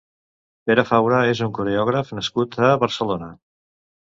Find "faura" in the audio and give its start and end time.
0.91-1.19